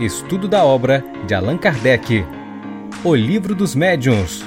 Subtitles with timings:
[0.00, 2.24] Estudo da obra de Allan Kardec.
[3.04, 4.40] O Livro dos Médiuns.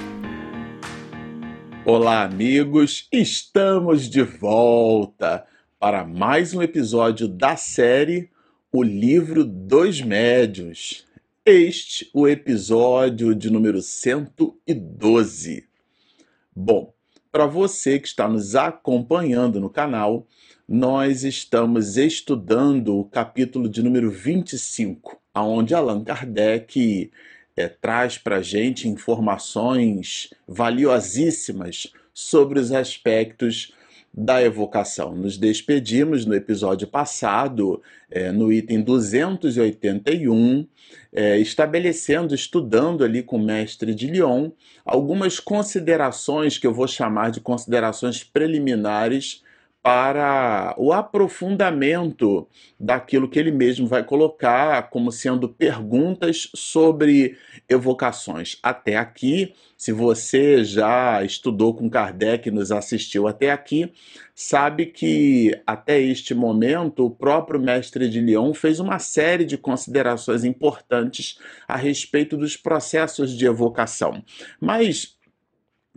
[1.85, 3.07] Olá, amigos!
[3.11, 5.45] Estamos de volta
[5.79, 8.31] para mais um episódio da série
[8.71, 11.05] O Livro dos Médiuns.
[11.45, 15.67] Este o episódio de número 112.
[16.55, 16.91] Bom,
[17.31, 20.25] para você que está nos acompanhando no canal,
[20.67, 27.11] nós estamos estudando o capítulo de número 25, onde Allan Kardec
[27.55, 33.73] é, traz para a gente informações valiosíssimas sobre os aspectos
[34.13, 35.15] da evocação.
[35.15, 40.67] Nos despedimos no episódio passado, é, no item 281,
[41.11, 44.51] é, estabelecendo, estudando ali com o mestre de Lyon,
[44.85, 49.42] algumas considerações que eu vou chamar de considerações preliminares
[49.83, 52.47] para o aprofundamento
[52.79, 58.57] daquilo que ele mesmo vai colocar como sendo perguntas sobre evocações.
[58.63, 63.91] Até aqui, se você já estudou com Kardec nos assistiu até aqui,
[64.33, 70.45] sabe que até este momento o próprio mestre de Lyon fez uma série de considerações
[70.45, 71.37] importantes
[71.67, 74.23] a respeito dos processos de evocação.
[74.61, 75.17] Mas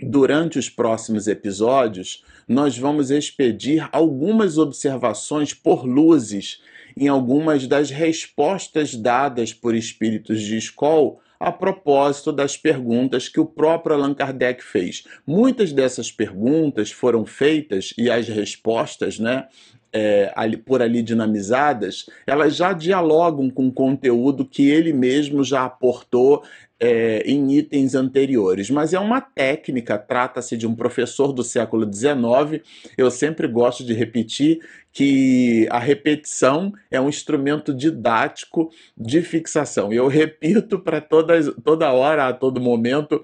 [0.03, 6.61] durante os próximos episódios, nós vamos expedir algumas observações por luzes
[6.97, 13.45] em algumas das respostas dadas por espíritos de escola a propósito das perguntas que o
[13.45, 15.05] próprio Allan Kardec fez.
[15.27, 19.47] Muitas dessas perguntas foram feitas e as respostas, né,
[19.93, 25.65] é, ali, por ali dinamizadas, elas já dialogam com o conteúdo que ele mesmo já
[25.65, 26.43] aportou
[26.79, 32.63] é, em itens anteriores, mas é uma técnica, trata-se de um professor do século XIX.
[32.97, 34.61] Eu sempre gosto de repetir
[34.93, 39.93] que a repetição é um instrumento didático de fixação.
[39.93, 43.23] Eu repito para toda hora, a todo momento,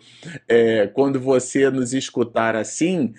[0.48, 3.14] é, quando você nos escutar assim,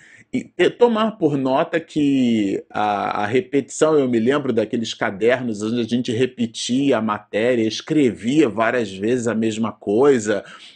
[0.58, 5.84] e tomar por nota que a, a, repetição, eu me lembro daqueles cadernos onde a
[5.84, 10.23] gente repetia a matéria, escrevia várias vezes a mesma coisa,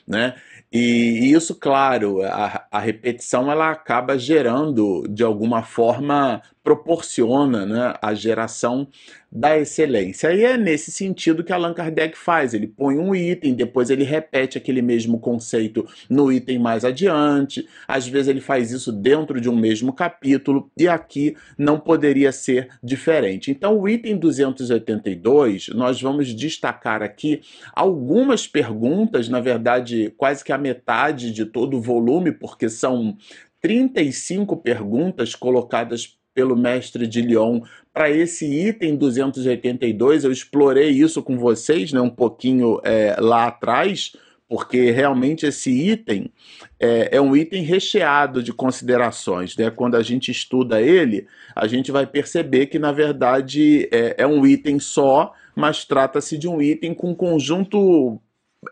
[0.07, 0.35] né?
[0.71, 7.95] E, e isso, claro, a, a repetição ela acaba gerando, de alguma forma, proporciona né,
[8.03, 8.87] a geração
[9.33, 10.35] da excelência.
[10.35, 12.53] E é nesse sentido que Allan Kardec faz.
[12.53, 17.67] Ele põe um item, depois ele repete aquele mesmo conceito no item mais adiante.
[17.87, 22.69] Às vezes ele faz isso dentro de um mesmo capítulo, e aqui não poderia ser
[22.83, 23.51] diferente.
[23.51, 27.41] Então, o item 282, nós vamos destacar aqui
[27.75, 33.17] algumas perguntas, na verdade, quase que a metade de todo o volume, porque são
[33.61, 37.63] 35 perguntas colocadas pelo mestre de Lyon
[37.93, 40.23] para esse item 282.
[40.23, 44.13] Eu explorei isso com vocês né, um pouquinho é, lá atrás,
[44.49, 46.31] porque realmente esse item
[46.79, 49.57] é, é, um item recheado de considerações.
[49.57, 49.69] Né?
[49.69, 51.27] Quando a gente estuda ele,
[51.57, 56.47] a gente vai perceber que, na verdade, é, é um item só, mas trata-se de
[56.47, 58.21] um item com um conjunto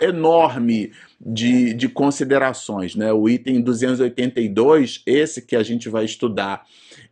[0.01, 2.95] enorme de, de considerações.
[2.95, 3.13] Né?
[3.13, 6.65] O item 282, esse que a gente vai estudar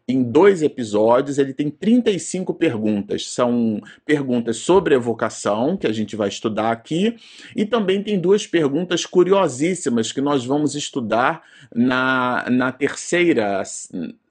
[0.06, 3.28] em dois episódios, ele tem 35 perguntas.
[3.28, 7.16] São perguntas sobre evocação, que a gente vai estudar aqui,
[7.56, 11.42] e também tem duas perguntas curiosíssimas que nós vamos estudar
[11.74, 13.62] na, na terceira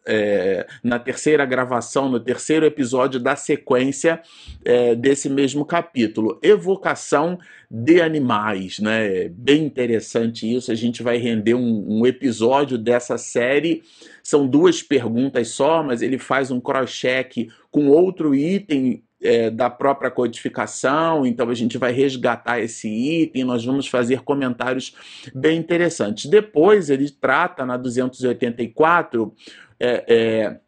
[0.05, 4.21] é, na terceira gravação, no terceiro episódio da sequência
[4.63, 6.39] é, desse mesmo capítulo.
[6.41, 7.37] Evocação
[7.69, 9.29] de animais, né?
[9.29, 10.71] Bem interessante isso.
[10.71, 13.81] A gente vai render um, um episódio dessa série.
[14.21, 20.11] São duas perguntas só, mas ele faz um cross-check com outro item é, da própria
[20.11, 24.93] codificação, então a gente vai resgatar esse item, nós vamos fazer comentários
[25.33, 26.29] bem interessantes.
[26.29, 29.33] Depois ele trata na 284
[29.83, 30.05] é,
[30.45, 30.61] é,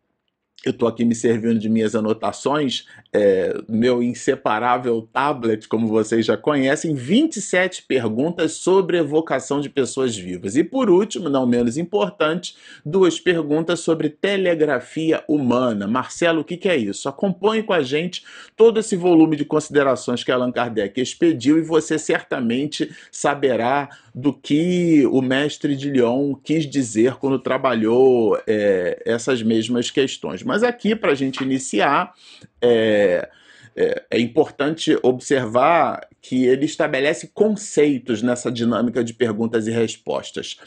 [0.65, 6.35] eu estou aqui me servindo de minhas anotações, é, meu inseparável tablet, como vocês já
[6.35, 10.55] conhecem, 27 perguntas sobre evocação de pessoas vivas.
[10.55, 15.87] E por último, não menos importante, duas perguntas sobre telegrafia humana.
[15.87, 17.07] Marcelo, o que, que é isso?
[17.07, 18.23] Acompanhe com a gente
[18.55, 25.05] todo esse volume de considerações que Allan Kardec expediu e você certamente saberá do que
[25.11, 30.41] o mestre de Lyon quis dizer quando trabalhou é, essas mesmas questões.
[30.41, 32.13] Mas aqui, para a gente iniciar,
[32.61, 33.29] é,
[33.75, 40.57] é, é, importante observar que ele estabelece conceitos nessa dinâmica de perguntas e respostas.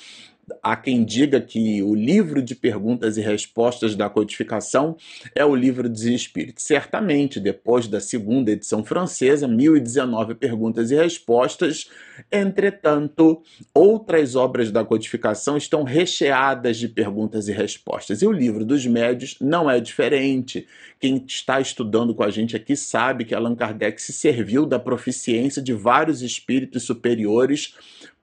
[0.63, 4.97] Há quem diga que o livro de perguntas e respostas da codificação
[5.35, 6.65] é o livro dos Espíritos.
[6.65, 11.91] Certamente, depois da segunda edição francesa, 1019 perguntas e respostas,
[12.31, 13.43] entretanto,
[13.75, 18.23] outras obras da codificação estão recheadas de perguntas e respostas.
[18.23, 20.67] E o livro dos médios não é diferente.
[21.01, 25.63] Quem está estudando com a gente aqui sabe que Allan Kardec se serviu da proficiência
[25.63, 27.75] de vários espíritos superiores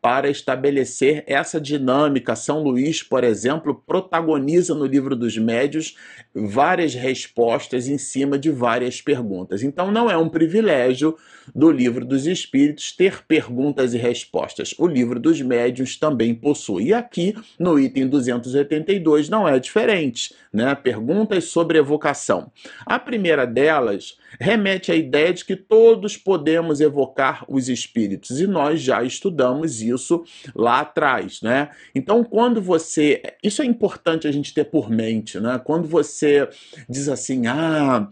[0.05, 2.35] para estabelecer essa dinâmica.
[2.35, 5.95] São Luís, por exemplo, protagoniza no livro dos médios
[6.31, 9.63] várias respostas em cima de várias perguntas.
[9.63, 11.17] Então não é um privilégio
[11.55, 14.75] do livro dos espíritos ter perguntas e respostas.
[14.77, 16.89] O livro dos médios também possui.
[16.89, 20.75] E aqui no item 282 não é diferente, né?
[20.75, 22.51] Perguntas sobre evocação.
[22.85, 28.81] A primeira delas remete à ideia de que todos podemos evocar os espíritos e nós
[28.81, 30.23] já estudamos isso
[30.53, 31.69] lá atrás, né?
[31.93, 35.59] Então, quando você, isso é importante a gente ter por mente, né?
[35.63, 36.47] Quando você
[36.89, 38.07] diz assim, ah,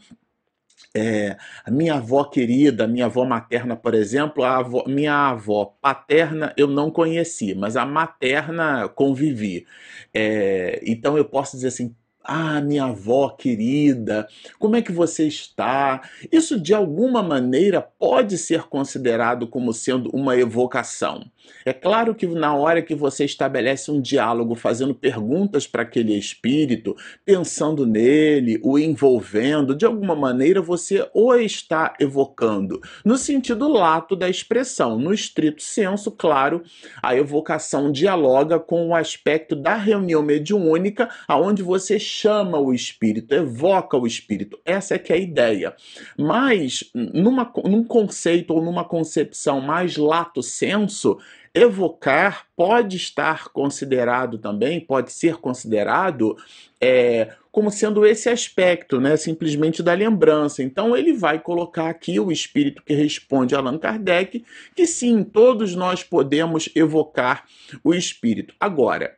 [0.95, 5.75] é, a minha avó querida, a minha avó materna, por exemplo, a avó, minha avó
[5.81, 9.65] paterna eu não conheci, mas a materna convivi.
[10.13, 14.27] É, então eu posso dizer assim, ah, minha avó querida,
[14.57, 16.01] como é que você está?
[16.31, 21.29] Isso de alguma maneira pode ser considerado como sendo uma evocação.
[21.65, 26.95] É claro que na hora que você estabelece um diálogo, fazendo perguntas para aquele espírito,
[27.25, 34.29] pensando nele, o envolvendo, de alguma maneira você o está evocando, no sentido lato da
[34.29, 34.99] expressão.
[34.99, 36.63] No estrito senso, claro,
[37.01, 43.97] a evocação dialoga com o aspecto da reunião mediúnica, aonde você chama o espírito, evoca
[43.97, 44.59] o espírito.
[44.65, 45.75] Essa é que é a ideia.
[46.17, 51.17] Mas, numa, num conceito ou numa concepção mais lato senso,
[51.53, 56.35] evocar pode estar considerado também, pode ser considerado
[56.81, 60.63] é, como sendo esse aspecto, né, simplesmente da lembrança.
[60.63, 64.43] Então ele vai colocar aqui o espírito que responde a Allan Kardec,
[64.75, 67.45] que sim, todos nós podemos evocar
[67.83, 68.55] o espírito.
[68.59, 69.15] Agora,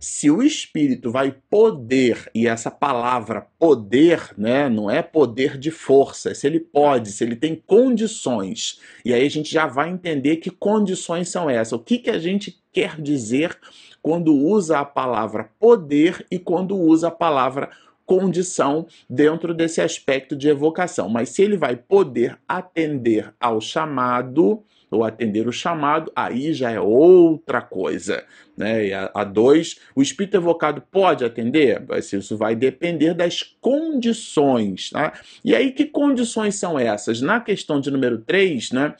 [0.00, 6.34] se o espírito vai poder, e essa palavra poder, né, não é poder de força,
[6.34, 10.50] se ele pode, se ele tem condições, e aí a gente já vai entender que
[10.50, 11.72] condições são essas.
[11.72, 13.58] O que, que a gente quer dizer
[14.00, 17.70] quando usa a palavra poder e quando usa a palavra
[18.08, 21.10] condição dentro desse aspecto de evocação.
[21.10, 26.80] Mas se ele vai poder atender ao chamado, ou atender o chamado, aí já é
[26.80, 28.24] outra coisa.
[28.56, 28.86] Né?
[28.86, 31.84] E a, a dois, o espírito evocado pode atender?
[32.12, 34.90] Isso vai depender das condições.
[34.90, 35.12] Tá?
[35.44, 37.20] E aí, que condições são essas?
[37.20, 38.94] Na questão de número 3, né?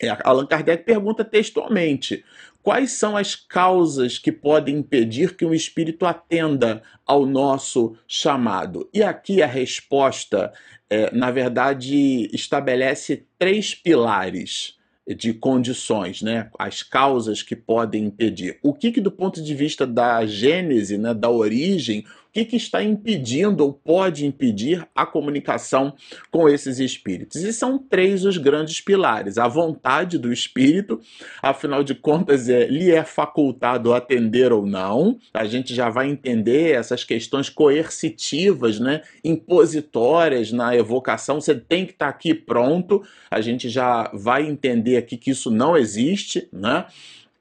[0.00, 2.24] É, Allan Kardec pergunta textualmente:
[2.62, 8.88] quais são as causas que podem impedir que um espírito atenda ao nosso chamado?
[8.92, 10.52] E aqui a resposta,
[10.90, 16.50] é, na verdade, estabelece três pilares de condições, né?
[16.58, 18.58] as causas que podem impedir.
[18.62, 22.82] O que, que do ponto de vista da gênese, né, da origem, que, que está
[22.82, 25.94] impedindo ou pode impedir a comunicação
[26.30, 27.42] com esses espíritos?
[27.42, 31.00] E são três os grandes pilares: a vontade do espírito,
[31.42, 35.18] afinal de contas, é, lhe é facultado atender ou não.
[35.34, 41.40] A gente já vai entender essas questões coercitivas, né, impositórias na evocação.
[41.40, 43.02] Você tem que estar aqui pronto.
[43.30, 46.86] A gente já vai entender aqui que isso não existe, né?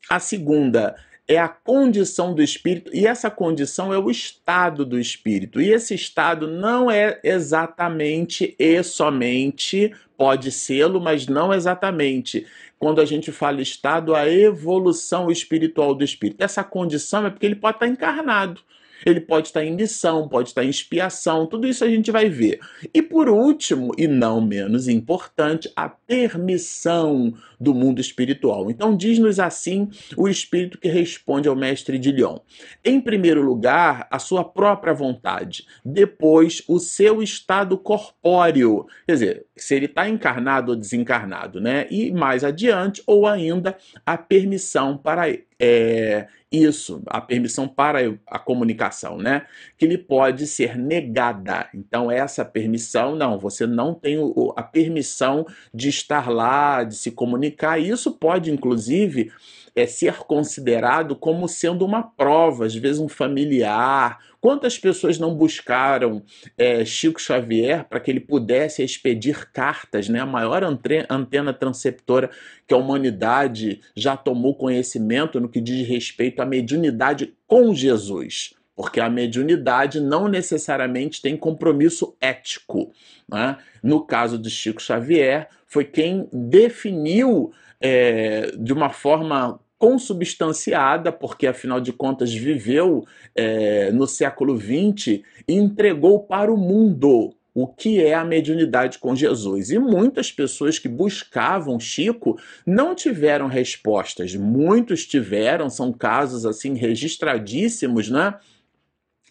[0.10, 0.96] A segunda
[1.34, 5.62] é a condição do espírito e essa condição é o estado do espírito.
[5.62, 12.46] E esse estado não é exatamente e somente, pode sê-lo, mas não exatamente.
[12.78, 16.44] Quando a gente fala estado, a evolução espiritual do espírito.
[16.44, 18.62] Essa condição é porque ele pode estar encarnado
[19.06, 22.60] ele pode estar em missão, pode estar em expiação, tudo isso a gente vai ver.
[22.94, 28.72] E por último, e não menos importante, a permissão do mundo espiritual.
[28.72, 32.38] Então, diz-nos assim o espírito que responde ao mestre de Lyon.
[32.84, 39.76] Em primeiro lugar, a sua própria vontade, depois, o seu estado corpóreo, quer dizer, se
[39.76, 41.88] ele está encarnado ou desencarnado, né?
[41.90, 45.28] E mais adiante, ou ainda a permissão para
[45.60, 49.46] é, isso, a permissão para a comunicação, né?
[49.78, 51.70] Que lhe pode ser negada.
[51.74, 54.18] Então, essa permissão, não, você não tem
[54.56, 57.80] a permissão de estar lá, de se comunicar.
[57.80, 59.32] Isso pode, inclusive,
[59.76, 66.24] é ser considerado como sendo uma prova, às vezes um familiar, Quantas pessoas não buscaram
[66.58, 70.20] é, Chico Xavier para que ele pudesse expedir cartas, né?
[70.20, 72.32] a maior antena transceptora
[72.68, 78.56] que a humanidade já tomou conhecimento no que diz respeito à mediunidade com Jesus?
[78.74, 82.92] porque a mediunidade não necessariamente tem compromisso ético.
[83.30, 83.58] Né?
[83.84, 91.82] No caso de Chico Xavier, foi quem definiu é, de uma forma consubstanciada, porque afinal
[91.82, 98.14] de contas viveu é, no século XX e entregou para o mundo o que é
[98.14, 99.72] a mediunidade com Jesus.
[99.72, 104.36] E muitas pessoas que buscavam Chico não tiveram respostas.
[104.36, 108.36] Muitos tiveram, são casos assim registradíssimos, né?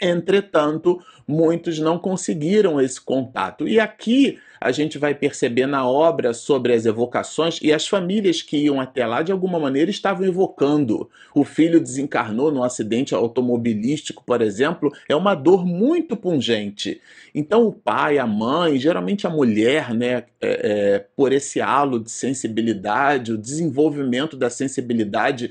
[0.03, 3.67] Entretanto, muitos não conseguiram esse contato.
[3.67, 8.59] E aqui a gente vai perceber na obra sobre as evocações e as famílias que
[8.59, 11.09] iam até lá de alguma maneira estavam evocando.
[11.35, 17.01] O filho desencarnou num acidente automobilístico, por exemplo, é uma dor muito pungente.
[17.35, 22.11] Então o pai, a mãe, geralmente a mulher, né, é, é, por esse halo de
[22.11, 25.51] sensibilidade, o desenvolvimento da sensibilidade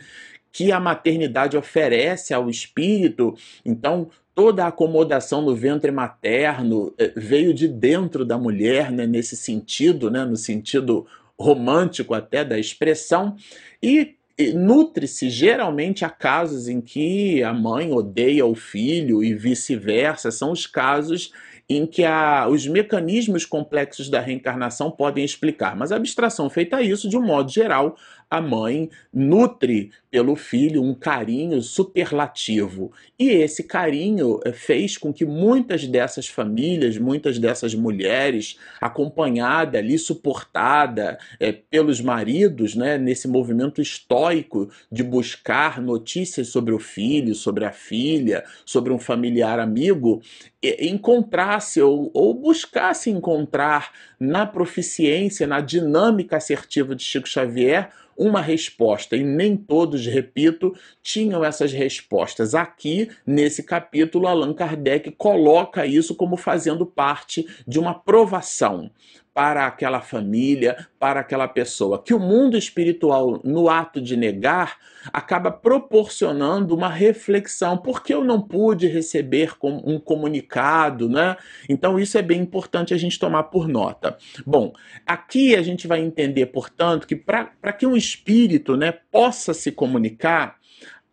[0.51, 3.36] que a maternidade oferece ao espírito.
[3.63, 9.36] Então, toda a acomodação no ventre materno eh, veio de dentro da mulher, né, nesse
[9.36, 11.05] sentido, né, no sentido
[11.38, 13.36] romântico até da expressão,
[13.81, 14.15] e
[14.53, 20.65] nutre-se geralmente a casos em que a mãe odeia o filho e vice-versa, são os
[20.65, 21.31] casos
[21.67, 25.75] em que a, os mecanismos complexos da reencarnação podem explicar.
[25.75, 27.95] Mas a abstração feita a isso, de um modo geral,
[28.29, 32.91] a mãe nutre pelo filho um carinho superlativo.
[33.17, 39.98] E esse carinho eh, fez com que muitas dessas famílias, muitas dessas mulheres, acompanhada ali,
[39.98, 47.65] suportada é, pelos maridos, né, nesse movimento estoico de buscar notícias sobre o filho, sobre
[47.65, 50.21] a filha, sobre um familiar amigo,
[50.62, 59.15] encontrasse ou, ou buscasse encontrar na proficiência, na dinâmica assertiva de Chico Xavier, uma resposta
[59.15, 62.53] e nem todos, repito, tinham essas respostas.
[62.53, 68.91] Aqui, nesse capítulo, Allan Kardec coloca isso como fazendo parte de uma provação
[69.33, 74.77] para aquela família, para aquela pessoa, que o mundo espiritual, no ato de negar,
[75.13, 77.77] acaba proporcionando uma reflexão.
[77.77, 81.38] Por que eu não pude receber um comunicado, né?
[81.69, 84.17] Então, isso é bem importante a gente tomar por nota.
[84.45, 84.74] Bom,
[85.05, 90.59] aqui a gente vai entender, portanto, que para que um espírito né, possa se comunicar,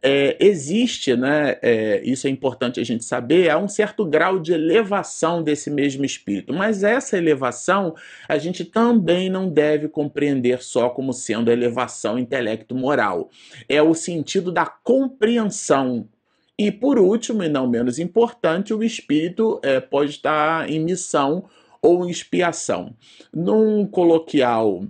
[0.09, 4.53] é, existe, né, é, isso é importante a gente saber, há um certo grau de
[4.53, 7.93] elevação desse mesmo espírito, mas essa elevação
[8.29, 13.31] a gente também não deve compreender só como sendo elevação intelecto-moral.
[13.69, 16.09] É o sentido da compreensão.
[16.57, 21.47] E por último, e não menos importante, o espírito é, pode estar em missão
[21.83, 22.95] ou expiação.
[23.35, 24.85] Num coloquial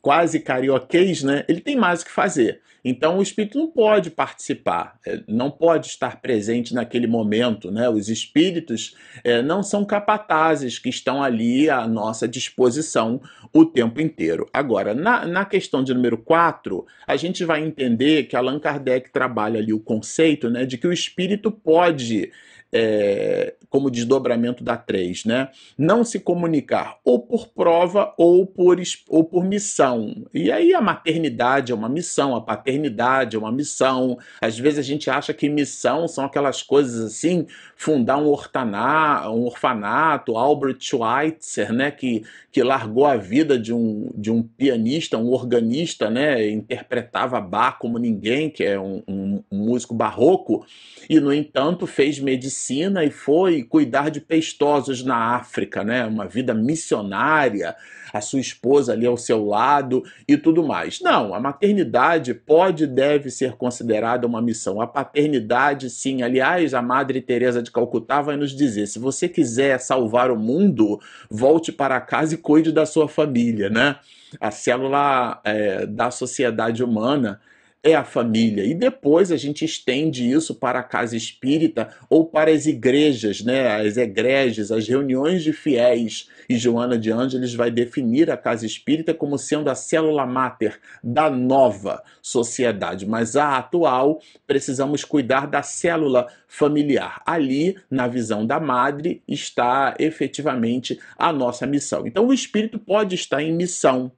[0.00, 2.60] quase carioquês, né, ele tem mais o que fazer.
[2.84, 7.70] Então o espírito não pode participar, é, não pode estar presente naquele momento.
[7.70, 7.88] Né?
[7.88, 13.20] Os espíritos é, não são capatazes que estão ali à nossa disposição
[13.52, 14.48] o tempo inteiro.
[14.52, 19.58] Agora, na, na questão de número 4, a gente vai entender que Allan Kardec trabalha
[19.58, 22.30] ali o conceito né, de que o espírito pode
[22.72, 25.48] é, como desdobramento da 3, né?
[25.76, 30.24] Não se comunicar ou por prova ou por, ou por missão.
[30.32, 34.18] E aí a maternidade é uma missão, a paternidade é uma missão.
[34.40, 37.46] Às vezes a gente acha que missão são aquelas coisas assim,
[37.76, 41.90] fundar um, ortaná, um orfanato, Albert Schweitzer, né?
[41.90, 46.48] Que, que largou a vida de um, de um pianista, um organista, né?
[46.48, 50.64] Interpretava Bach como ninguém, que é um, um, um músico barroco,
[51.08, 56.04] e no entanto fez medicina e foi cuidar de pestosos na África, né?
[56.04, 57.74] Uma vida missionária,
[58.12, 61.00] a sua esposa ali ao seu lado e tudo mais.
[61.00, 64.80] Não, a maternidade pode e deve ser considerada uma missão.
[64.80, 66.22] A paternidade, sim.
[66.22, 71.00] Aliás, a Madre Teresa de Calcutá vai nos dizer: se você quiser salvar o mundo,
[71.30, 73.96] volte para casa e cuide da sua família, né?
[74.40, 77.40] A célula é, da sociedade humana
[77.90, 78.64] é a família.
[78.64, 83.76] E depois a gente estende isso para a casa espírita ou para as igrejas, né?
[83.76, 86.28] as egreges, as reuniões de fiéis.
[86.48, 91.30] E Joana de Ângeles vai definir a casa espírita como sendo a célula máter da
[91.30, 93.06] nova sociedade.
[93.06, 97.22] Mas a atual, precisamos cuidar da célula familiar.
[97.26, 102.06] Ali, na visão da madre, está efetivamente a nossa missão.
[102.06, 104.10] Então, o espírito pode estar em missão,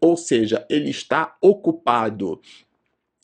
[0.00, 2.40] ou seja, ele está ocupado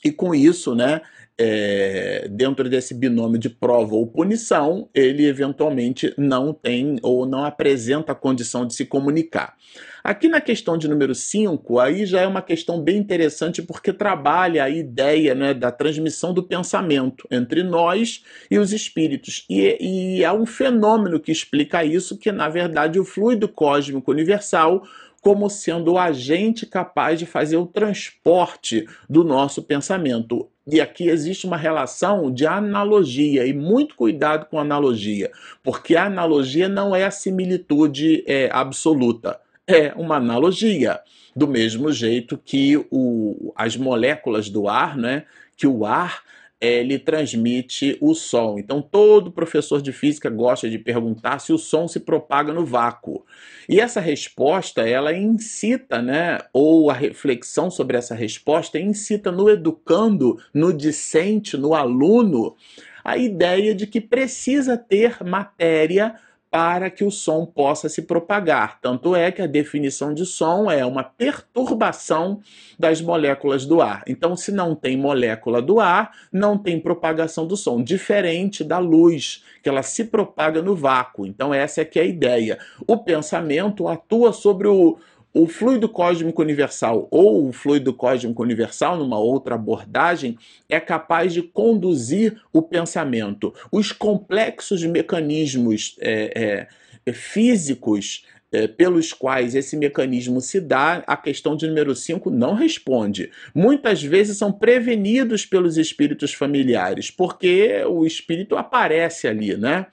[0.04, 1.00] E com isso, né,
[1.36, 8.12] é, dentro desse binômio de prova ou punição, ele eventualmente não tem ou não apresenta
[8.12, 9.56] a condição de se comunicar.
[10.02, 14.62] Aqui na questão de número 5, aí já é uma questão bem interessante porque trabalha
[14.62, 19.46] a ideia né, da transmissão do pensamento entre nós e os espíritos.
[19.48, 19.78] E,
[20.18, 24.84] e há um fenômeno que explica isso, que na verdade o fluido cósmico universal
[25.24, 30.50] como sendo o agente capaz de fazer o transporte do nosso pensamento.
[30.66, 36.68] E aqui existe uma relação de analogia, e muito cuidado com analogia, porque a analogia
[36.68, 41.00] não é a similitude é, absoluta, é uma analogia.
[41.34, 45.24] Do mesmo jeito que o, as moléculas do ar, né,
[45.56, 46.22] que o ar
[46.64, 48.58] ele transmite o som.
[48.58, 53.24] Então, todo professor de física gosta de perguntar se o som se propaga no vácuo.
[53.68, 60.38] E essa resposta, ela incita, né, ou a reflexão sobre essa resposta incita no educando,
[60.52, 62.56] no discente, no aluno,
[63.04, 66.14] a ideia de que precisa ter matéria
[66.54, 68.78] para que o som possa se propagar.
[68.80, 72.38] Tanto é que a definição de som é uma perturbação
[72.78, 74.04] das moléculas do ar.
[74.06, 79.42] Então, se não tem molécula do ar, não tem propagação do som, diferente da luz,
[79.64, 81.26] que ela se propaga no vácuo.
[81.26, 82.56] Então, essa é que é a ideia.
[82.86, 84.96] O pensamento atua sobre o
[85.34, 90.38] o fluido cósmico universal ou o fluido cósmico universal, numa outra abordagem,
[90.68, 93.52] é capaz de conduzir o pensamento.
[93.72, 96.68] Os complexos mecanismos é,
[97.04, 102.54] é, físicos é, pelos quais esse mecanismo se dá, a questão de número 5 não
[102.54, 103.32] responde.
[103.52, 109.86] Muitas vezes são prevenidos pelos espíritos familiares, porque o espírito aparece ali, né?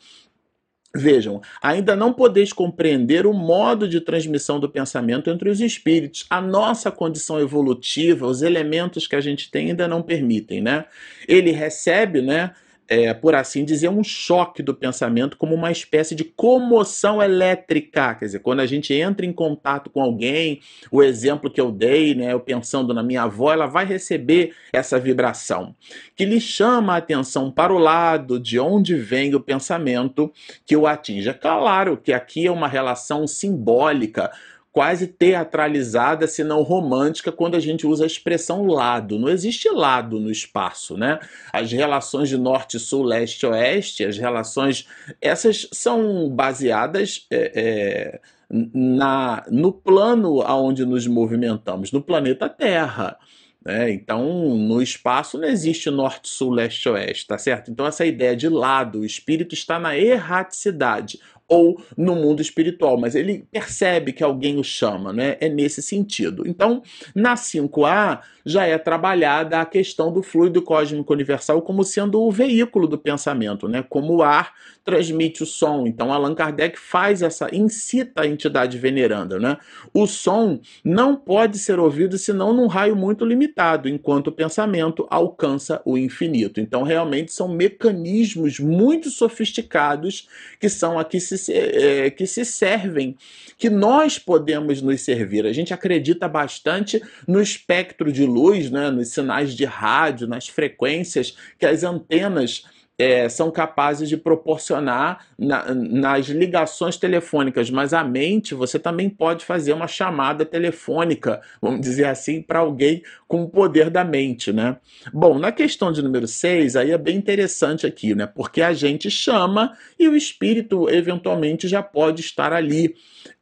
[0.94, 6.26] Vejam, ainda não podeis compreender o modo de transmissão do pensamento entre os espíritos.
[6.30, 10.84] A nossa condição evolutiva, os elementos que a gente tem ainda não permitem, né?
[11.30, 12.52] Ele recebe, né?
[12.88, 18.16] É, por assim dizer, um choque do pensamento como uma espécie de comoção elétrica.
[18.16, 20.60] Quer dizer, quando a gente entra em contato com alguém,
[20.92, 25.00] o exemplo que eu dei, né, eu pensando na minha avó, ela vai receber essa
[25.00, 25.76] vibração
[26.16, 30.32] que lhe chama a atenção para o lado de onde vem o pensamento
[30.66, 31.30] que o atinge.
[31.30, 34.32] É claro que aqui é uma relação simbólica
[34.72, 39.20] quase teatralizada, se não romântica, quando a gente usa a expressão lado.
[39.20, 41.20] Não existe lado no espaço, né?
[41.52, 44.88] As relações de norte, sul, leste, oeste, as relações,
[45.22, 53.18] essas são baseadas é, é, na, no plano aonde nos movimentamos, no planeta Terra.
[53.64, 53.92] Né?
[53.92, 57.70] Então, no espaço não existe norte, sul, leste, oeste, tá certo?
[57.70, 61.20] Então, essa ideia de lado, o espírito está na erraticidade
[61.52, 65.36] ou no mundo espiritual, mas ele percebe que alguém o chama, né?
[65.42, 66.48] É nesse sentido.
[66.48, 66.82] Então,
[67.14, 72.88] na 5A já é trabalhada a questão do fluido cósmico universal como sendo o veículo
[72.88, 73.84] do pensamento, né?
[73.84, 74.54] Como o ar
[74.86, 75.86] transmite o som.
[75.86, 79.58] Então, Allan Kardec faz essa incita a entidade veneranda, né?
[79.94, 85.82] O som não pode ser ouvido senão num raio muito limitado, enquanto o pensamento alcança
[85.84, 86.62] o infinito.
[86.62, 93.16] Então, realmente são mecanismos muito sofisticados que são aqui se é, que se servem,
[93.58, 95.46] que nós podemos nos servir.
[95.46, 101.36] A gente acredita bastante no espectro de luz, né, nos sinais de rádio, nas frequências
[101.58, 102.66] que as antenas
[103.02, 109.44] é, são capazes de proporcionar na, nas ligações telefônicas, mas a mente você também pode
[109.44, 114.78] fazer uma chamada telefônica, vamos dizer assim, para alguém com o poder da mente, né?
[115.12, 118.28] Bom, na questão de número 6, aí é bem interessante aqui, né?
[118.28, 122.94] Porque a gente chama e o espírito eventualmente já pode estar ali.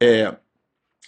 [0.01, 0.35] É,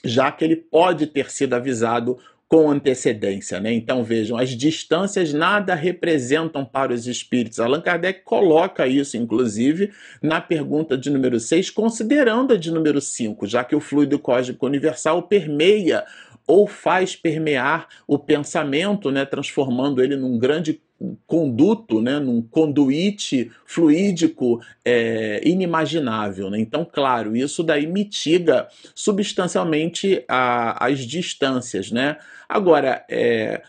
[0.03, 2.17] já que ele pode ter sido avisado
[2.51, 3.61] com antecedência.
[3.61, 3.71] Né?
[3.71, 7.61] Então vejam, as distâncias nada representam para os espíritos.
[7.61, 13.47] Allan Kardec coloca isso, inclusive, na pergunta de número 6, considerando a de número 5,
[13.47, 16.03] já que o fluido cósmico universal permeia
[16.47, 20.81] ou faz permear o pensamento, né, transformando ele num grande
[21.25, 26.49] conduto, né, num conduíte fluídico é, inimaginável.
[26.49, 26.59] Né?
[26.59, 31.91] Então, claro, isso daí mitiga substancialmente a, as distâncias.
[31.91, 32.17] Né?
[32.47, 33.61] Agora, é,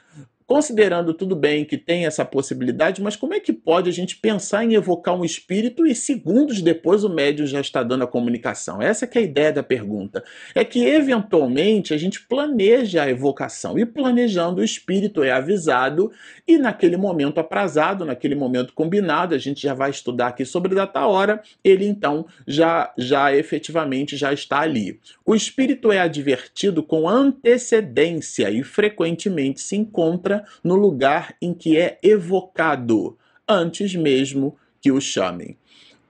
[0.52, 4.62] considerando tudo bem que tem essa possibilidade, mas como é que pode a gente pensar
[4.62, 8.82] em evocar um espírito e segundos depois o médium já está dando a comunicação?
[8.82, 10.22] Essa é a ideia da pergunta.
[10.54, 16.12] É que eventualmente a gente planeja a evocação e planejando o espírito é avisado
[16.46, 21.06] e naquele momento aprazado, naquele momento combinado, a gente já vai estudar aqui sobre data
[21.06, 25.00] hora, ele então já já efetivamente já está ali.
[25.24, 31.98] O espírito é advertido com antecedência e frequentemente se encontra no lugar em que é
[32.02, 35.56] evocado, antes mesmo que o chamem.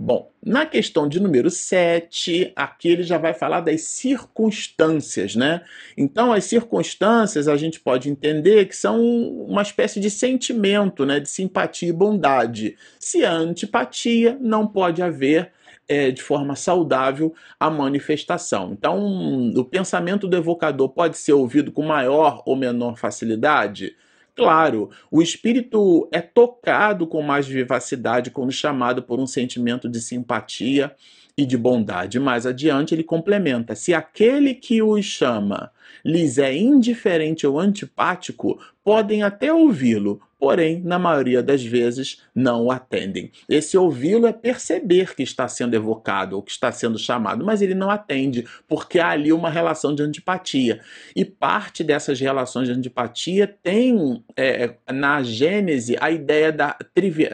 [0.04, 5.62] Bom, na questão de número 7, aqui ele já vai falar das circunstâncias, né?
[5.96, 11.20] Então, as circunstâncias a gente pode entender que são uma espécie de sentimento, né?
[11.20, 12.76] De simpatia e bondade.
[12.98, 15.52] Se há antipatia, não pode haver
[15.86, 18.72] é, de forma saudável a manifestação.
[18.72, 23.94] Então, o pensamento do evocador pode ser ouvido com maior ou menor facilidade?
[24.34, 30.96] Claro, o espírito é tocado com mais vivacidade quando chamado por um sentimento de simpatia
[31.36, 32.18] e de bondade.
[32.18, 35.70] Mais adiante, ele complementa: se aquele que os chama
[36.04, 42.72] lhes é indiferente ou antipático, podem até ouvi-lo, porém, na maioria das vezes, não o
[42.72, 43.30] atendem.
[43.48, 47.74] Esse ouvi-lo é perceber que está sendo evocado ou que está sendo chamado, mas ele
[47.74, 50.80] não atende, porque há ali uma relação de antipatia.
[51.14, 56.76] E parte dessas relações de antipatia tem é, na Gênese a ideia da,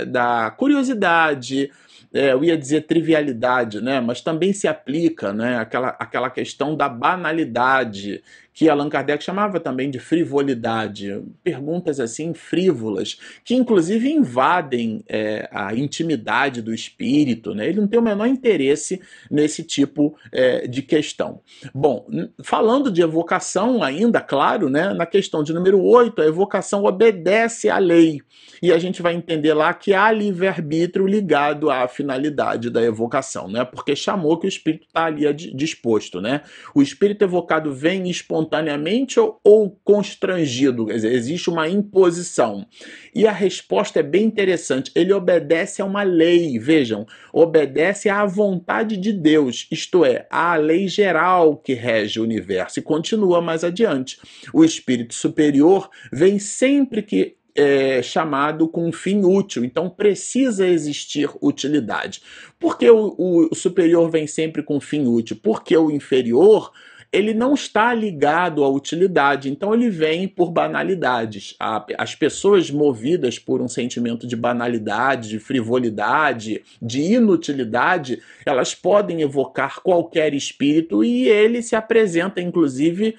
[0.06, 1.70] da curiosidade,
[2.12, 4.00] é, eu ia dizer trivialidade, né?
[4.00, 5.58] mas também se aplica né?
[5.58, 8.22] aquela, aquela questão da banalidade,
[8.58, 15.72] que Allan Kardec chamava também de frivolidade, perguntas assim frívolas, que inclusive invadem é, a
[15.76, 17.68] intimidade do espírito, né?
[17.68, 21.40] ele não tem o menor interesse nesse tipo é, de questão.
[21.72, 22.08] Bom,
[22.42, 24.92] falando de evocação ainda, claro, né?
[24.92, 28.20] na questão de número 8, a evocação obedece à lei,
[28.60, 33.64] e a gente vai entender lá que há livre-arbítrio ligado à finalidade da evocação, né?
[33.64, 36.20] porque chamou que o espírito está ali disposto.
[36.20, 36.40] Né?
[36.74, 40.87] O espírito evocado vem espontâneamente espontaneamente ou, ou constrangido?
[40.87, 42.66] Quer dizer, existe uma imposição.
[43.14, 44.90] E a resposta é bem interessante.
[44.94, 50.88] Ele obedece a uma lei, vejam, obedece à vontade de Deus, isto é, à lei
[50.88, 52.78] geral que rege o universo.
[52.78, 54.18] E continua mais adiante.
[54.52, 61.28] O espírito superior vem sempre que é, chamado com um fim útil, então precisa existir
[61.42, 62.22] utilidade.
[62.56, 63.16] Por que o,
[63.50, 65.37] o superior vem sempre com um fim útil?
[65.42, 66.70] Porque o inferior
[67.10, 71.56] ele não está ligado à utilidade, então ele vem por banalidades.
[71.96, 79.80] As pessoas movidas por um sentimento de banalidade, de frivolidade, de inutilidade, elas podem evocar
[79.80, 83.16] qualquer espírito e ele se apresenta, inclusive,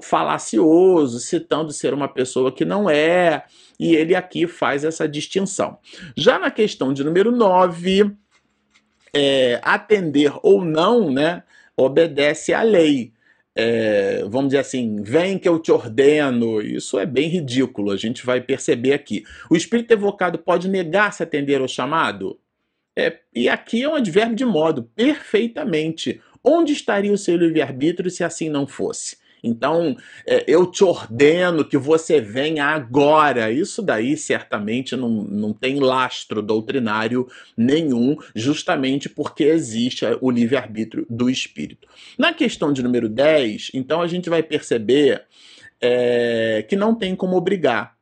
[0.00, 3.44] falacioso, citando ser uma pessoa que não é,
[3.78, 5.76] e ele aqui faz essa distinção.
[6.16, 8.12] Já na questão de número 9,
[9.14, 11.42] é, atender ou não, né,
[11.76, 13.12] obedece à lei
[13.58, 16.60] é, vamos dizer assim, vem que eu te ordeno.
[16.60, 19.24] Isso é bem ridículo, a gente vai perceber aqui.
[19.50, 22.38] O espírito evocado pode negar-se atender ao chamado?
[22.94, 26.20] É, e aqui é um advérbio de modo, perfeitamente.
[26.44, 29.16] Onde estaria o seu livre-arbítrio se assim não fosse?
[29.46, 33.50] Então, é, eu te ordeno que você venha agora.
[33.50, 41.30] Isso daí certamente não, não tem lastro doutrinário nenhum, justamente porque existe o livre-arbítrio do
[41.30, 41.86] espírito.
[42.18, 45.24] Na questão de número 10, então a gente vai perceber
[45.80, 47.96] é, que não tem como obrigar.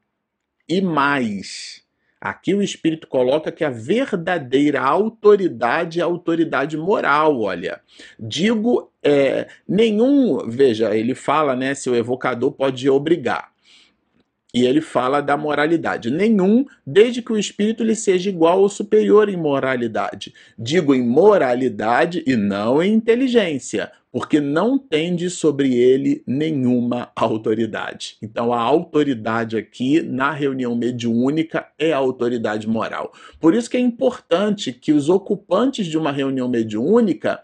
[0.66, 1.83] E mais,
[2.24, 7.82] Aqui o Espírito coloca que a verdadeira autoridade é a autoridade moral, olha.
[8.18, 13.53] Digo, é, nenhum, veja, ele fala, né, se o evocador pode obrigar.
[14.54, 16.12] E ele fala da moralidade.
[16.12, 20.32] Nenhum, desde que o espírito lhe seja igual ou superior em moralidade.
[20.56, 28.16] Digo em moralidade e não em inteligência, porque não tende sobre ele nenhuma autoridade.
[28.22, 33.12] Então a autoridade aqui na reunião mediúnica é a autoridade moral.
[33.40, 37.40] Por isso que é importante que os ocupantes de uma reunião mediúnica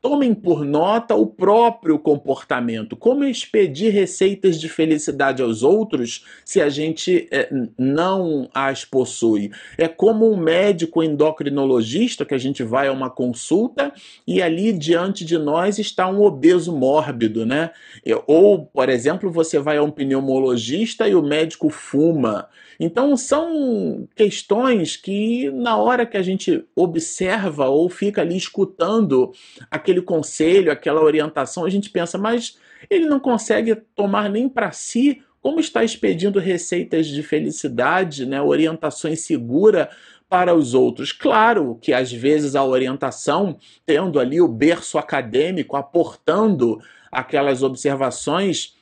[0.00, 2.96] Tomem por nota o próprio comportamento.
[2.96, 9.50] Como expedir receitas de felicidade aos outros se a gente é, não as possui?
[9.76, 13.92] É como um médico endocrinologista que a gente vai a uma consulta
[14.24, 17.72] e ali diante de nós está um obeso mórbido, né?
[18.28, 22.48] Ou, por exemplo, você vai a um pneumologista e o médico fuma.
[22.80, 29.32] Então, são questões que, na hora que a gente observa ou fica ali escutando
[29.88, 32.58] aquele conselho, aquela orientação, a gente pensa, mas
[32.90, 39.20] ele não consegue tomar nem para si como está expedindo receitas de felicidade, né, orientações
[39.20, 39.88] seguras
[40.28, 41.10] para os outros.
[41.10, 46.78] Claro que às vezes a orientação, tendo ali o berço acadêmico, aportando
[47.10, 48.74] aquelas observações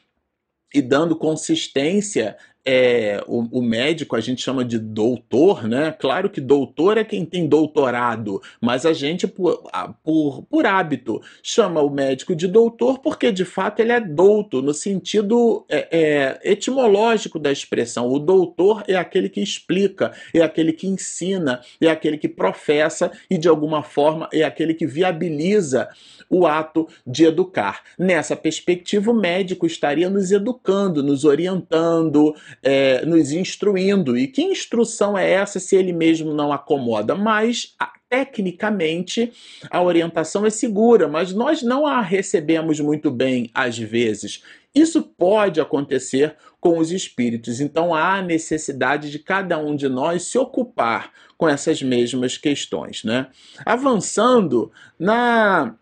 [0.75, 2.37] e dando consistência
[2.67, 5.95] é, o, o, médico a gente chama de doutor, né?
[5.97, 9.63] Claro que doutor é quem tem doutorado, mas a gente, por,
[10.03, 14.75] por, por hábito, chama o médico de doutor porque de fato ele é douto, no
[14.75, 18.09] sentido é, é, etimológico da expressão.
[18.09, 23.39] O doutor é aquele que explica, é aquele que ensina, é aquele que professa e
[23.39, 25.89] de alguma forma é aquele que viabiliza
[26.29, 27.83] o ato de educar.
[27.97, 34.17] Nessa perspectiva, o médico estaria nos educando, nos orientando, é, nos instruindo.
[34.17, 37.15] E que instrução é essa se ele mesmo não acomoda?
[37.15, 37.75] Mas
[38.09, 39.33] tecnicamente
[39.71, 44.43] a orientação é segura, mas nós não a recebemos muito bem às vezes.
[44.75, 50.37] Isso pode acontecer com os espíritos, então há necessidade de cada um de nós se
[50.37, 53.03] ocupar com essas mesmas questões.
[53.05, 53.27] Né?
[53.65, 55.75] Avançando na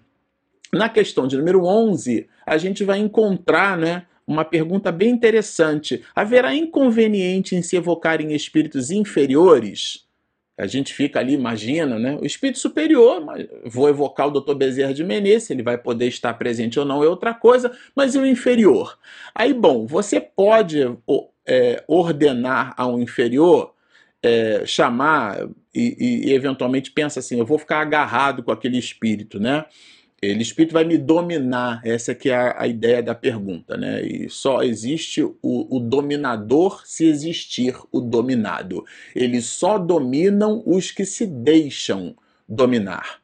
[0.73, 6.03] na questão de número 11, a gente vai encontrar né, uma pergunta bem interessante.
[6.15, 10.05] Haverá inconveniente em se evocarem espíritos inferiores?
[10.57, 12.17] A gente fica ali, imagina, né?
[12.21, 13.21] O espírito superior,
[13.65, 14.55] vou evocar o Dr.
[14.55, 18.19] Bezerra de Menezes, ele vai poder estar presente ou não é outra coisa, mas e
[18.19, 18.97] o inferior?
[19.35, 20.81] Aí, bom, você pode
[21.45, 23.75] é, ordenar a um inferior,
[24.23, 29.65] é, chamar e, e eventualmente pensa assim, eu vou ficar agarrado com aquele espírito, né?
[30.25, 34.03] Ele, espírito vai me dominar, essa que é a, a, ideia da pergunta, né?
[34.03, 38.85] E só existe o, o, dominador se existir o dominado.
[39.15, 42.17] Eles só dominam os que se deixam
[42.49, 43.21] dominar.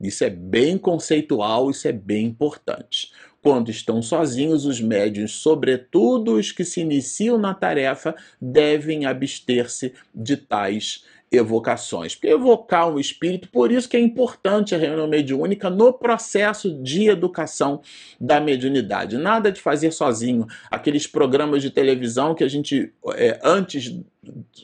[0.00, 3.10] Isso é bem conceitual, isso é bem importante.
[3.42, 10.36] Quando estão sozinhos, os médiuns, sobretudo os que se iniciam na tarefa, devem abster-se de
[10.36, 12.14] tais evocações.
[12.14, 17.08] Porque evocar um espírito, por isso que é importante a reunião mediúnica no processo de
[17.08, 17.80] educação
[18.20, 19.16] da mediunidade.
[19.16, 20.46] Nada de fazer sozinho.
[20.70, 23.94] Aqueles programas de televisão que a gente, é, antes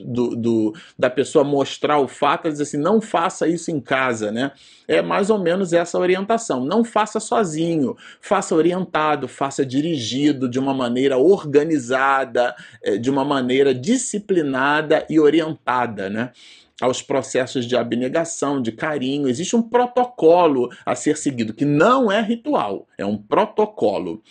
[0.00, 4.52] do, do, da pessoa mostrar o fato, diz assim, não faça isso em casa, né?
[4.86, 6.64] É mais ou menos essa orientação.
[6.64, 13.74] Não faça sozinho, faça orientado, faça dirigido de uma maneira organizada, é, de uma maneira
[13.74, 16.32] disciplinada e orientada, né?
[16.80, 19.28] Aos processos de abnegação, de carinho.
[19.28, 24.22] Existe um protocolo a ser seguido, que não é ritual, é um protocolo.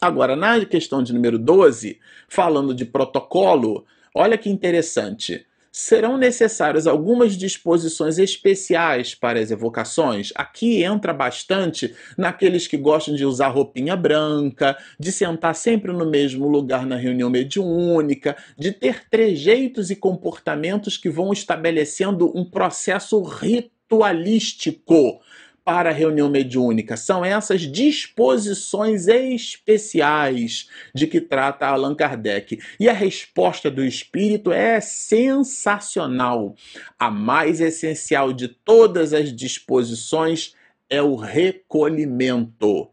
[0.00, 5.44] Agora, na questão de número 12, falando de protocolo, Olha que interessante.
[5.76, 10.30] Serão necessárias algumas disposições especiais para as evocações.
[10.36, 16.46] Aqui entra bastante naqueles que gostam de usar roupinha branca, de sentar sempre no mesmo
[16.46, 25.20] lugar na reunião mediúnica, de ter trejeitos e comportamentos que vão estabelecendo um processo ritualístico
[25.64, 26.96] para a reunião mediúnica.
[26.96, 32.60] São essas disposições especiais de que trata Allan Kardec.
[32.78, 36.54] E a resposta do espírito é sensacional.
[36.98, 40.54] A mais essencial de todas as disposições
[40.90, 42.90] é o recolhimento.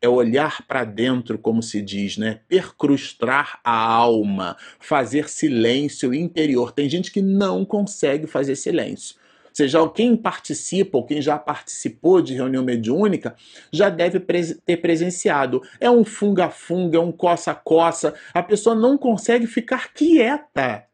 [0.00, 2.40] É olhar para dentro, como se diz, né?
[2.48, 6.70] Percrustar a alma, fazer silêncio interior.
[6.70, 9.17] Tem gente que não consegue fazer silêncio
[9.58, 13.34] seja, quem participa ou quem já participou de reunião mediúnica
[13.72, 15.62] já deve ter presenciado.
[15.80, 18.14] É um funga-funga, é um coça-coça.
[18.32, 20.84] A pessoa não consegue ficar quieta,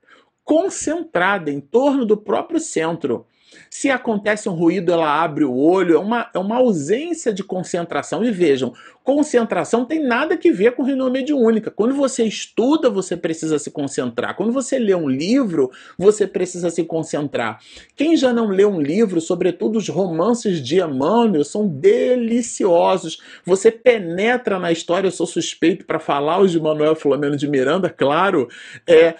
[0.42, 3.26] concentrada em torno do próprio centro.
[3.70, 8.24] Se acontece um ruído, ela abre o olho, é uma, é uma ausência de concentração.
[8.24, 8.72] E vejam,
[9.04, 11.70] concentração tem nada que ver com reunião mediúnica.
[11.70, 14.34] Quando você estuda, você precisa se concentrar.
[14.34, 17.60] Quando você lê um livro, você precisa se concentrar.
[17.94, 23.20] Quem já não lê um livro, sobretudo os romances de Emmanuel, são deliciosos.
[23.44, 27.90] Você penetra na história, eu sou suspeito para falar os de Manuel Filomeno de Miranda,
[27.90, 28.48] claro.
[28.88, 29.16] É,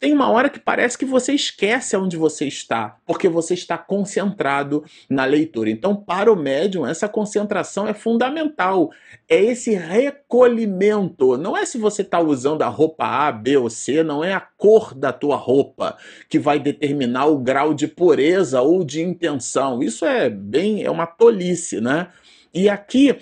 [0.00, 4.82] tem uma hora que parece que você esquece onde você está, porque você está concentrado
[5.10, 5.68] na leitura.
[5.68, 8.90] Então, para o médium, essa concentração é fundamental
[9.28, 11.36] é esse recolhimento.
[11.36, 14.40] Não é se você está usando a roupa A, B ou C, não é a
[14.40, 15.96] cor da tua roupa
[16.28, 19.82] que vai determinar o grau de pureza ou de intenção.
[19.82, 22.08] Isso é bem, é uma tolice, né?
[22.54, 23.16] E aqui,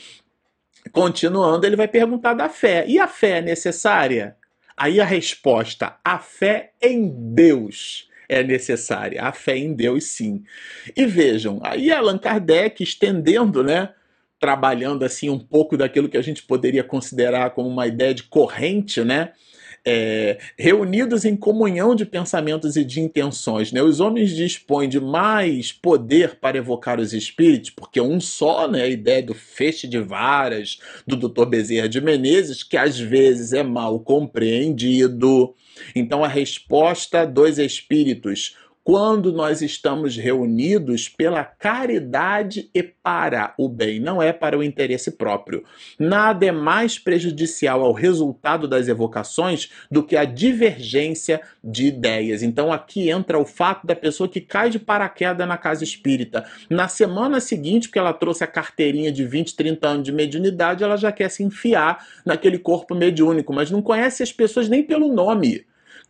[0.93, 2.85] continuando, ele vai perguntar da fé.
[2.87, 4.37] E a fé é necessária?
[4.77, 9.23] Aí a resposta: a fé em Deus é necessária.
[9.23, 10.45] A fé em Deus, sim.
[10.95, 13.91] E vejam, aí Allan Kardec estendendo, né?
[14.45, 19.03] Trabalhando assim um pouco daquilo que a gente poderia considerar como uma ideia de corrente,
[19.03, 19.33] né?
[19.85, 23.71] é, reunidos em comunhão de pensamentos e de intenções.
[23.71, 23.83] Né?
[23.83, 28.89] Os homens dispõem de mais poder para evocar os espíritos, porque um só, né, a
[28.89, 31.45] ideia do feixe de varas do Dr.
[31.45, 35.55] Bezerra de Menezes, que às vezes é mal compreendido.
[35.95, 43.99] Então, a resposta dos espíritos quando nós estamos reunidos pela caridade e para o bem,
[43.99, 45.65] não é para o interesse próprio.
[45.99, 52.43] Nada é mais prejudicial ao resultado das evocações do que a divergência de ideias.
[52.43, 56.45] Então aqui entra o fato da pessoa que cai de paraquedas na casa espírita.
[56.69, 60.99] Na semana seguinte, que ela trouxe a carteirinha de 20, 30 anos de mediunidade, ela
[60.99, 65.65] já quer se enfiar naquele corpo mediúnico, mas não conhece as pessoas nem pelo nome.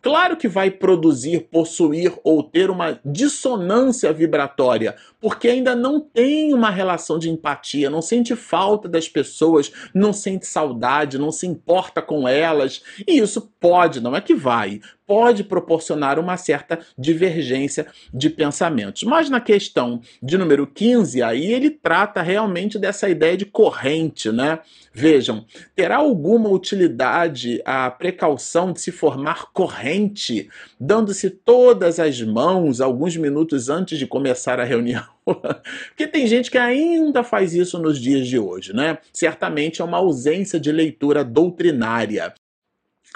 [0.05, 6.69] Claro que vai produzir, possuir ou ter uma dissonância vibratória, porque ainda não tem uma
[6.69, 12.27] relação de empatia, não sente falta das pessoas, não sente saudade, não se importa com
[12.27, 12.83] elas.
[13.07, 19.03] E isso pode, não é que vai, pode proporcionar uma certa divergência de pensamentos.
[19.03, 24.59] Mas na questão de número 15, aí ele trata realmente dessa ideia de corrente, né?
[24.93, 29.94] Vejam, terá alguma utilidade a precaução de se formar corrente,
[30.79, 35.05] dando-se todas as mãos alguns minutos antes de começar a reunião?
[35.25, 38.97] Porque tem gente que ainda faz isso nos dias de hoje, né?
[39.11, 42.33] Certamente é uma ausência de leitura doutrinária.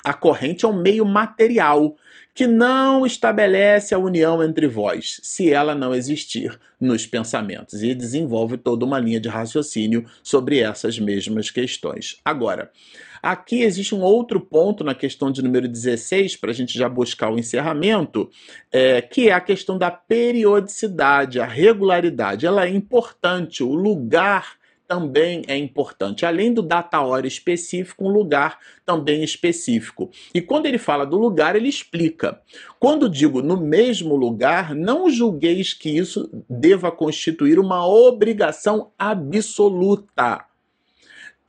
[0.03, 1.95] A corrente é um meio material
[2.33, 8.57] que não estabelece a união entre vós, se ela não existir nos pensamentos, e desenvolve
[8.57, 12.17] toda uma linha de raciocínio sobre essas mesmas questões.
[12.23, 12.71] Agora,
[13.21, 17.31] aqui existe um outro ponto na questão de número 16, para a gente já buscar
[17.31, 18.29] o encerramento,
[18.71, 22.45] é, que é a questão da periodicidade, a regularidade.
[22.45, 26.25] Ela é importante, o lugar também é importante.
[26.25, 30.09] Além do data-hora específico, um lugar também específico.
[30.33, 32.41] E quando ele fala do lugar, ele explica.
[32.79, 40.48] Quando digo no mesmo lugar, não julgueis que isso deva constituir uma obrigação absoluta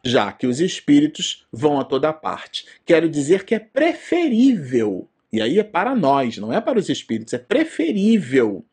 [0.05, 2.67] já que os espíritos vão a toda parte.
[2.85, 7.35] Quero dizer que é preferível, e aí é para nós, não é para os espíritos,
[7.35, 8.65] é preferível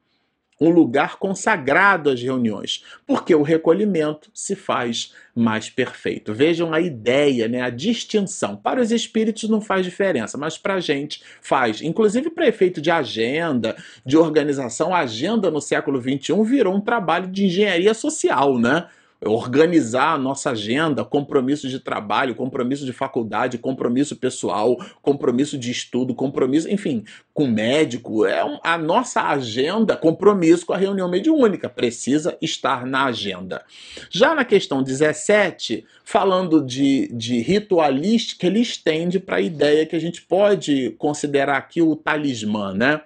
[0.59, 6.33] um lugar consagrado às reuniões, porque o recolhimento se faz mais perfeito.
[6.33, 8.55] Vejam a ideia, né, a distinção.
[8.55, 11.81] Para os espíritos não faz diferença, mas para a gente faz.
[11.81, 17.27] Inclusive, para efeito de agenda, de organização, a agenda no século XXI virou um trabalho
[17.27, 18.87] de engenharia social, né?
[19.25, 26.13] Organizar a nossa agenda, compromisso de trabalho, compromisso de faculdade, compromisso pessoal, compromisso de estudo,
[26.13, 27.03] compromisso, enfim,
[27.33, 33.05] com médico, é um, a nossa agenda, compromisso com a reunião mediúnica, precisa estar na
[33.05, 33.63] agenda.
[34.09, 39.99] Já na questão 17, falando de, de ritualística, ele estende para a ideia que a
[39.99, 43.01] gente pode considerar aqui o talismã, né?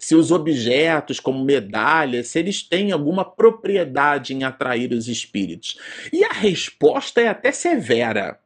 [0.00, 5.78] Se os objetos, como medalhas, se eles têm alguma propriedade em atrair os espíritos.
[6.10, 8.40] E a resposta é até severa.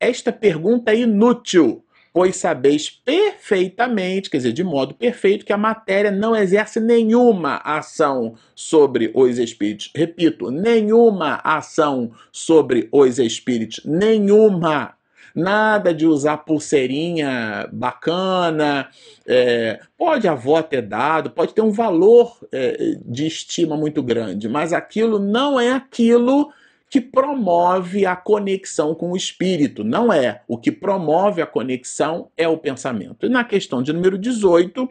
[0.00, 6.10] Esta pergunta é inútil, pois sabeis perfeitamente, quer dizer, de modo perfeito, que a matéria
[6.10, 9.92] não exerce nenhuma ação sobre os espíritos.
[9.94, 13.80] Repito, nenhuma ação sobre os espíritos.
[13.84, 14.94] Nenhuma.
[15.34, 18.88] Nada de usar pulseirinha bacana.
[19.26, 24.48] É, pode a avó ter dado, pode ter um valor é, de estima muito grande,
[24.48, 26.50] mas aquilo não é aquilo
[26.92, 29.82] que promove a conexão com o espírito.
[29.82, 30.42] Não é.
[30.46, 33.24] O que promove a conexão é o pensamento.
[33.24, 34.86] E na questão de número 18,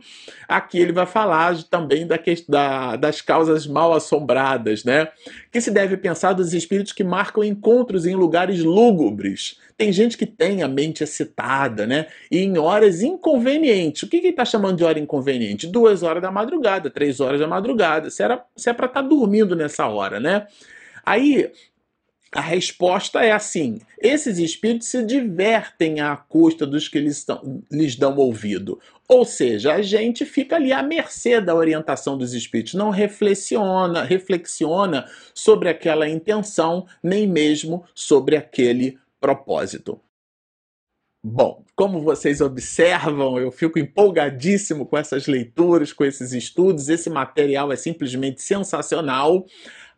[0.48, 2.18] aqui ele vai falar também da,
[2.50, 5.10] da, das causas mal assombradas, né?
[5.52, 9.60] Que se deve pensar dos espíritos que marcam encontros em lugares lúgubres.
[9.78, 12.08] Tem gente que tem a mente excitada, né?
[12.32, 14.02] E em horas inconvenientes.
[14.02, 15.68] O que, que ele está chamando de hora inconveniente?
[15.68, 18.10] Duas horas da madrugada, três horas da madrugada.
[18.10, 20.48] Se, era, se é para estar tá dormindo nessa hora, né?
[21.06, 21.52] Aí
[22.34, 27.96] a resposta é assim: esses espíritos se divertem à custa dos que lhes, estão, lhes
[27.96, 28.80] dão ouvido.
[29.08, 35.06] Ou seja, a gente fica ali à mercê da orientação dos espíritos, não reflexiona, reflexiona
[35.34, 40.00] sobre aquela intenção, nem mesmo sobre aquele propósito.
[41.24, 46.90] Bom, como vocês observam, eu fico empolgadíssimo com essas leituras, com esses estudos.
[46.90, 49.46] Esse material é simplesmente sensacional.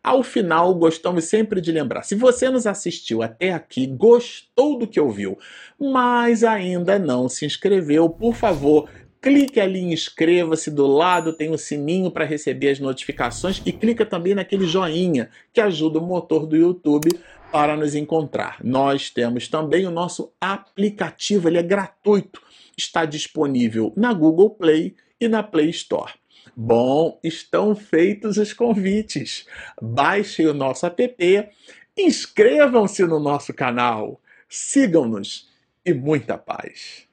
[0.04, 5.00] Ao final, gostamos sempre de lembrar: se você nos assistiu até aqui, gostou do que
[5.00, 5.38] ouviu,
[5.80, 8.90] mas ainda não se inscreveu, por favor,
[9.22, 14.06] clique ali em inscreva-se, do lado tem o sininho para receber as notificações e clica
[14.06, 17.10] também naquele joinha que ajuda o motor do YouTube
[17.50, 18.58] para nos encontrar.
[18.62, 22.42] Nós temos também o nosso aplicativo, ele é gratuito,
[22.78, 26.12] está disponível na Google Play e na Play Store.
[26.56, 29.48] Bom, estão feitos os convites.
[29.82, 31.50] Baixem o nosso app,
[31.98, 35.50] inscrevam-se no nosso canal, sigam-nos
[35.86, 37.08] e muita paz.